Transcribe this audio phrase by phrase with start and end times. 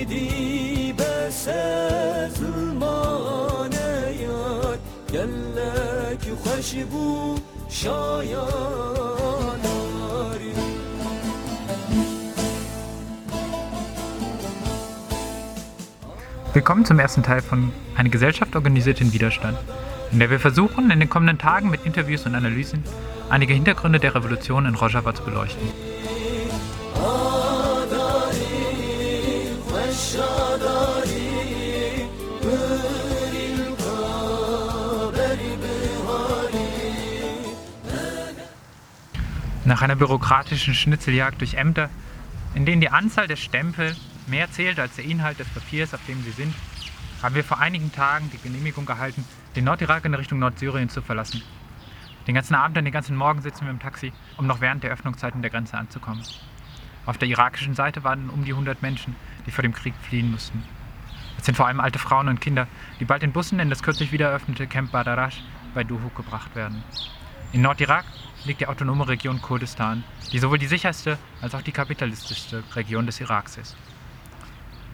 [0.00, 1.48] بدی بس
[2.38, 3.72] ظلمان
[4.20, 4.78] یار
[5.12, 8.40] گلک خوش بو شایان
[10.10, 10.52] آری
[16.54, 19.58] Willkommen zum ersten Teil von Eine Gesellschaft organisiert den Widerstand,
[20.10, 22.82] in der wir versuchen, in den kommenden Tagen mit Interviews und Analysen
[23.28, 25.68] einige Hintergründe der Revolution in Rojava zu beleuchten.
[39.63, 41.89] Nach einer bürokratischen Schnitzeljagd durch Ämter,
[42.55, 43.95] in denen die Anzahl der Stempel
[44.27, 46.53] mehr zählt als der Inhalt des Papiers, auf dem sie sind,
[47.23, 49.23] haben wir vor einigen Tagen die Genehmigung erhalten,
[49.55, 51.41] den Nordirak in Richtung Nordsyrien zu verlassen.
[52.27, 54.91] Den ganzen Abend und den ganzen Morgen sitzen wir im Taxi, um noch während der
[54.91, 56.23] Öffnungszeiten der Grenze anzukommen.
[57.05, 59.15] Auf der irakischen Seite waren um die 100 Menschen,
[59.45, 60.63] die vor dem Krieg fliehen mussten.
[61.37, 62.67] Es sind vor allem alte Frauen und Kinder,
[62.99, 65.41] die bald in Bussen in das kürzlich wieder eröffnete Camp Badarash
[65.73, 66.83] bei Duhok gebracht werden.
[67.51, 68.05] In Nordirak
[68.45, 73.19] liegt die autonome Region Kurdistan, die sowohl die sicherste als auch die kapitalistischste Region des
[73.19, 73.75] Iraks ist.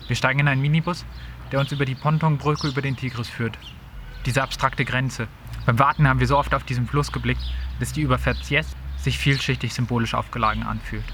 [0.07, 1.05] Wir steigen in einen Minibus,
[1.51, 3.57] der uns über die Pontonbrücke über den Tigris führt.
[4.25, 5.27] Diese abstrakte Grenze.
[5.65, 7.41] Beim Warten haben wir so oft auf diesen Fluss geblickt,
[7.79, 11.05] dass die Überfahrt jetzt sich vielschichtig symbolisch aufgeladen anfühlt.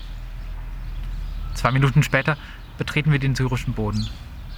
[1.64, 2.36] Zwei Minuten später
[2.78, 4.06] betreten wir den syrischen Boden.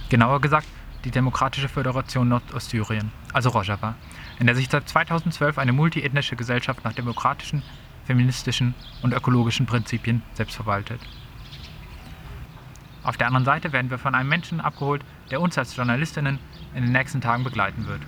[0.08, 0.66] Genauer gesagt
[1.04, 3.94] die Demokratische Föderation Nordostsyrien, also Rojava,
[4.40, 7.62] in der sich seit 2012 eine multiethnische Gesellschaft nach demokratischen,
[8.06, 11.00] feministischen und ökologischen Prinzipien selbst verwaltet.
[13.04, 16.40] Auf der anderen Seite werden wir von einem Menschen abgeholt, der uns als Journalistinnen
[16.74, 18.00] in den nächsten Tagen begleiten wird.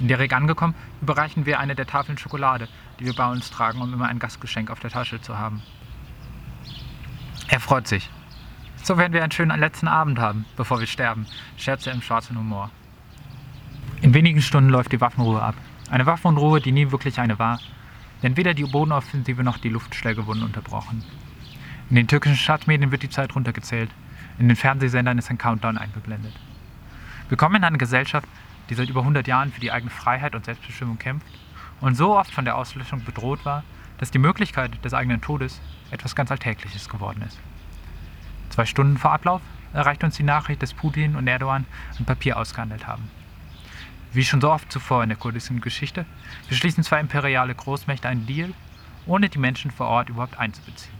[0.00, 2.68] In Derek angekommen, überreichen wir eine der Tafeln Schokolade,
[2.98, 5.60] die wir bei uns tragen, um immer ein Gastgeschenk auf der Tasche zu haben.
[7.52, 8.08] Er freut sich.
[8.82, 11.26] So werden wir einen schönen letzten Abend haben, bevor wir sterben,
[11.58, 12.70] scherzt er im schwarzen Humor.
[14.00, 15.54] In wenigen Stunden läuft die Waffenruhe ab.
[15.90, 17.60] Eine Waffenruhe, die nie wirklich eine war,
[18.22, 21.04] denn weder die Bodenoffensive noch die Luftschläge wurden unterbrochen.
[21.90, 23.90] In den türkischen Staatsmedien wird die Zeit runtergezählt.
[24.38, 26.32] In den Fernsehsendern ist ein Countdown eingeblendet.
[27.28, 28.26] Wir kommen in eine Gesellschaft,
[28.70, 31.26] die seit über 100 Jahren für die eigene Freiheit und Selbstbestimmung kämpft
[31.82, 33.62] und so oft von der Auslöschung bedroht war,
[33.98, 35.60] dass die Möglichkeit des eigenen Todes
[35.92, 37.38] etwas ganz Alltägliches geworden ist.
[38.50, 39.40] Zwei Stunden vor Ablauf
[39.72, 41.66] erreicht uns die Nachricht, dass Putin und Erdogan
[41.98, 43.10] ein Papier ausgehandelt haben.
[44.12, 46.04] Wie schon so oft zuvor in der kurdischen Geschichte
[46.48, 48.52] beschließen zwei imperiale Großmächte einen Deal,
[49.06, 50.94] ohne die Menschen vor Ort überhaupt einzubeziehen.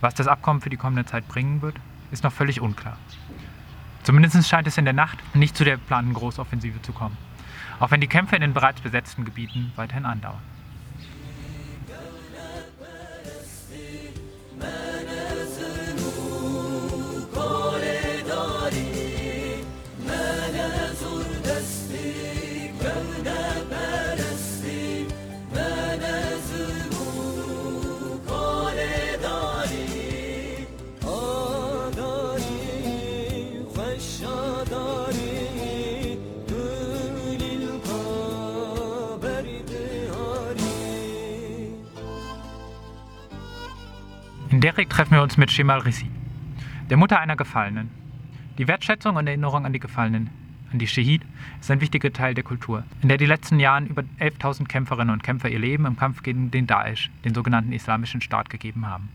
[0.00, 1.76] Was das Abkommen für die kommende Zeit bringen wird,
[2.12, 2.96] ist noch völlig unklar.
[4.04, 7.16] Zumindest scheint es in der Nacht nicht zu der geplanten Großoffensive zu kommen,
[7.80, 10.51] auch wenn die Kämpfe in den bereits besetzten Gebieten weiterhin andauern.
[44.61, 46.09] Derek treffen wir uns mit Shemal Rissi,
[46.89, 47.91] der Mutter einer Gefallenen.
[48.57, 50.29] Die Wertschätzung und Erinnerung an die Gefallenen,
[50.71, 51.21] an die Shahid,
[51.59, 55.23] ist ein wichtiger Teil der Kultur, in der die letzten Jahren über 11.000 Kämpferinnen und
[55.23, 59.09] Kämpfer ihr Leben im Kampf gegen den Daesh, den sogenannten Islamischen Staat, gegeben haben.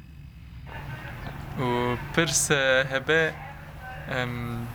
[1.59, 3.33] و پرس هبه
[4.09, 4.67] ام،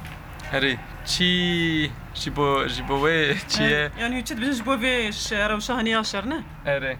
[0.52, 6.98] هری چی جی بو جی بوی چیه يعني تشد بجوج بوفيش روشا هنيا شرنا اره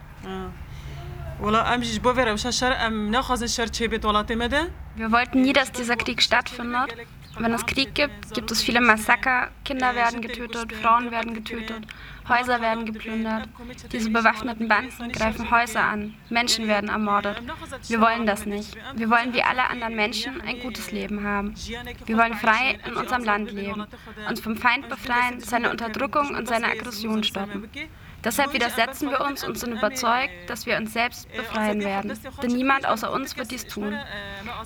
[4.95, 6.95] wir wollten nie, dass dieser Krieg stattfindet.
[7.37, 11.85] Wenn es Krieg gibt, gibt es viele Massaker, Kinder werden getötet, Frauen werden getötet,
[12.29, 13.49] Häuser werden geplündert.
[13.91, 17.43] Diese bewaffneten Banden greifen Häuser an, Menschen werden ermordet.
[17.89, 18.77] Wir wollen das nicht.
[18.95, 21.55] Wir wollen wie alle anderen Menschen ein gutes Leben haben.
[22.07, 23.85] Wir wollen frei in unserem Land leben,
[24.29, 27.69] uns vom Feind befreien, seine Unterdrückung und seine Aggression stoppen.
[28.24, 32.20] Deshalb widersetzen wir uns und sind überzeugt, dass wir uns selbst befreien werden.
[32.42, 33.98] Denn niemand außer uns wird dies tun.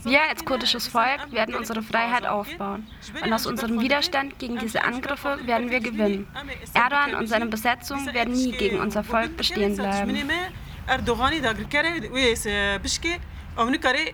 [0.04, 2.88] Wir als kurdisches Volk werden unsere Freiheit aufbauen.
[3.24, 6.28] Und aus unserem Widerstand gegen diese Angriffe werden wir gewinnen.
[6.74, 10.18] Erdogan und seine Besetzung werden nie gegen unser Volk bestehen bleiben.
[10.90, 12.48] اردوغاني دا كره ويس
[12.84, 13.20] بشكي
[13.58, 14.14] او نكري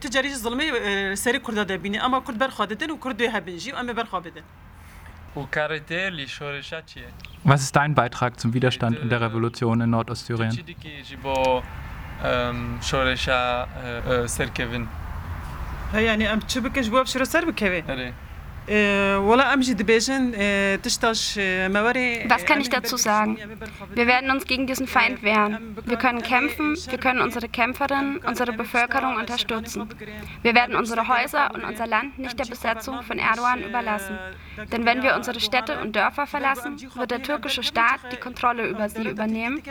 [0.00, 4.44] تجاري ظلمي سري كردا دبيني اما كرد برخادتن وكرد هبنجي واما برخابدن و
[7.44, 10.50] Was ist dein Beitrag zum Widerstand und der Revolution in Nordostsyrien?
[10.50, 11.62] چی دیگه جی بو
[12.24, 13.66] ام، شورشا اه،
[14.06, 14.88] اه، سرکوین
[15.92, 17.82] هی یعنی ام چه بکش بو افشرا سر بکوی
[22.27, 23.37] was kann ich dazu sagen?
[23.93, 25.75] Wir werden uns gegen diesen Feind wehren.
[25.85, 29.89] Wir können kämpfen, wir können unsere Kämpferinnen, unsere Bevölkerung unterstützen.
[30.43, 34.17] Wir werden unsere Häuser und unser Land nicht der Besetzung von Erdogan überlassen.
[34.71, 38.87] Denn wenn wir unsere Städte und Dörfer verlassen, wird der türkische Staat die Kontrolle über
[38.87, 39.61] sie übernehmen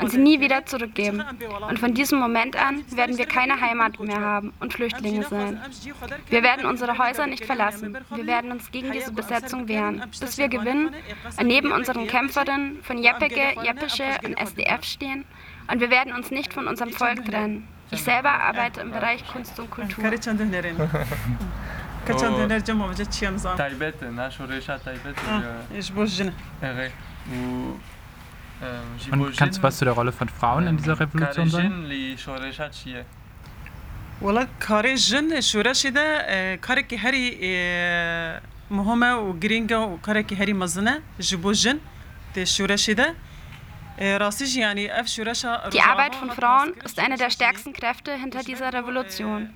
[0.00, 1.22] und sie nie wieder zurückgeben.
[1.68, 5.60] Und von diesem Moment an werden wir keine Heimat mehr haben und Flüchtlinge sein.
[6.28, 7.96] Wir werden unsere Häuser nicht verlassen.
[8.10, 10.95] Wir werden uns gegen diese Besetzung wehren, bis wir gewinnen
[11.39, 15.25] und neben unseren Kämpferinnen von JPG, JPG und SDF stehen.
[15.69, 17.67] Und wir werden uns nicht von unserem Volk trennen.
[17.91, 20.03] Ich selber arbeite im Bereich Kunst und Kultur.
[20.03, 20.77] کاری چند هنرین
[22.07, 25.21] که چند هنر جمع وجه چی هم زام تایبته نه شورشا تایبته
[25.71, 26.33] ایش بوش جنه
[26.63, 26.91] اره
[27.31, 27.73] و
[29.11, 31.85] Und kannst du was zu der Rolle von Frauen in dieser Revolution sagen?
[34.24, 36.06] وڵات کارێ ژن شوورەشیدا
[36.66, 37.26] کارێکی هەری
[38.78, 40.94] مهمە و گرینگە و کارێکی هەری مەزنە
[41.26, 41.78] ji بۆ ژن
[42.34, 43.08] تێ شوورەشیدا
[43.98, 49.50] Die Arbeit von Frauen ist eine der stärksten Kräfte hinter dieser Revolution.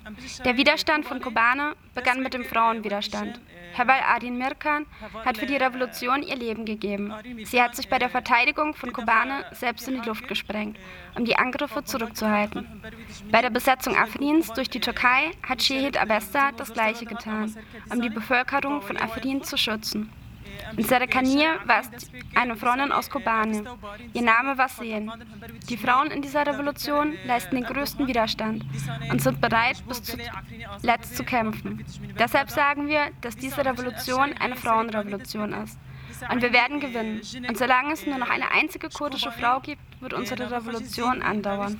[0.44, 3.40] Der Widerstand von Kobane begann mit dem Frauenwiderstand.
[3.72, 4.86] Herbal Adin Mirkan
[5.24, 7.12] hat für die Revolution ihr Leben gegeben.
[7.44, 10.78] Sie hat sich bei der Verteidigung von Kobane selbst in die Luft gesprengt,
[11.14, 12.82] um die Angriffe zurückzuhalten.
[13.30, 17.54] Bei der Besetzung Afrins durch die Türkei hat Şehit Abesta das Gleiche getan,
[17.90, 20.10] um die Bevölkerung von Afrin zu schützen.
[20.76, 21.82] In Serekanier war
[22.34, 23.64] eine Freundin aus Kobane.
[24.12, 25.10] Ihr Name war Sehen.
[25.68, 28.64] Die Frauen in dieser Revolution leisten den größten Widerstand
[29.10, 31.84] und sind bereit, bis zuletzt zu kämpfen.
[32.18, 35.78] Deshalb sagen wir, dass diese Revolution eine Frauenrevolution ist.
[36.30, 37.20] Und wir werden gewinnen.
[37.48, 41.78] Und solange es nur noch eine einzige kurdische Frau gibt, wird unsere Revolution andauern.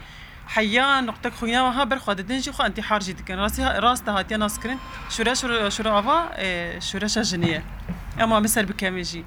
[0.48, 4.38] حیا نقطه خوینا وها بر خود دن جی خو انتی حارجی دکن راست راست هاتیا
[4.38, 4.78] ناسکرین
[5.10, 6.30] شورا شورا شورا آوا
[6.80, 7.62] شورشا جنیه
[8.20, 9.24] اما مسر بکمی جی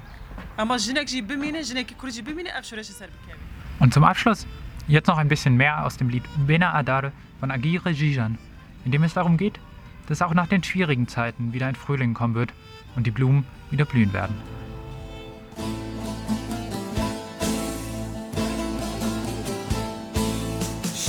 [0.59, 3.45] اما جنک جی بمینه جنک کورجی بمینه اف شورشا سر بکمی
[3.79, 4.47] Und zum Abschluss
[4.87, 8.37] jetzt noch ein bisschen mehr aus dem Lied Bena Adare von Agire Jijan,
[8.85, 9.59] in dem es darum geht,
[10.07, 12.53] dass auch nach den schwierigen Zeiten wieder ein Frühling kommen wird
[12.95, 14.58] und die Blumen wieder blühen werden.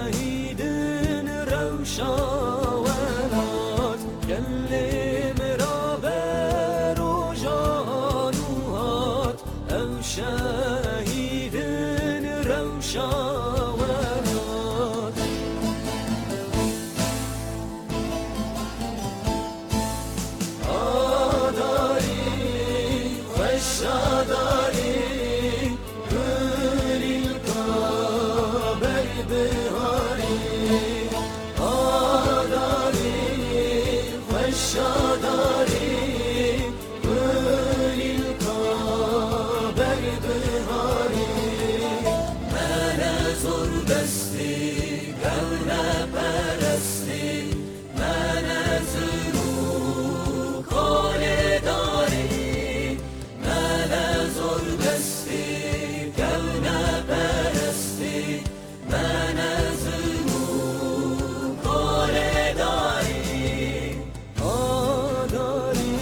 [44.25, 45.69] دستی گل
[46.13, 47.53] پرستی
[47.97, 48.95] من از
[49.33, 51.19] رو کار
[51.59, 52.97] داری
[53.43, 54.37] من از
[54.85, 56.63] دستی گل
[57.09, 58.41] پرستی
[58.89, 59.87] من از
[60.27, 62.13] رو کار
[62.53, 63.95] داری
[64.43, 65.99] آداری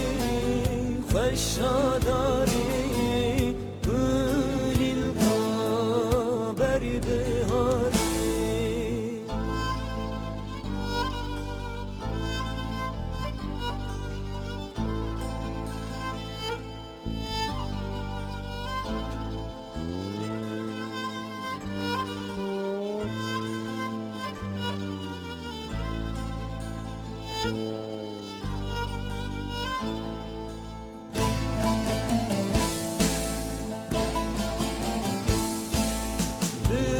[1.12, 2.83] خوشاداری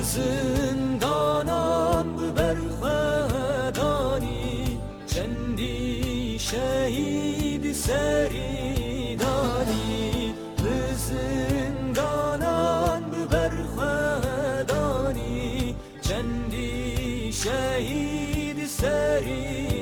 [0.03, 3.61] زندانان به برخدانی
[5.07, 9.15] چندی شهید سریدانی
[10.57, 14.85] به زندانان به برخدانی
[16.03, 19.74] چندی شهید سریدانی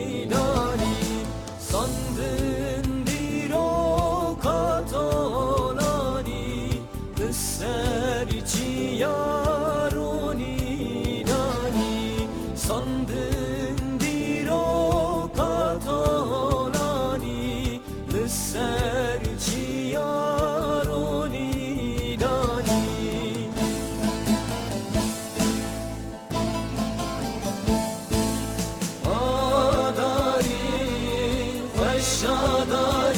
[32.03, 33.17] الشضر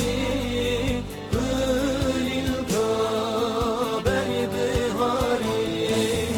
[1.33, 4.07] قل القاب
[4.53, 6.29] بهاري.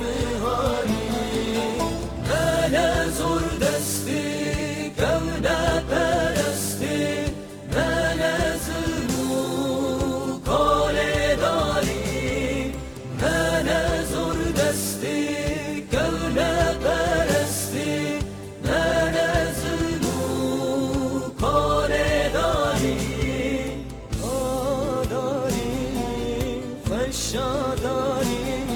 [0.00, 1.02] بهاري.
[2.30, 4.26] أنا زور دستي
[27.08, 28.75] aşağıdan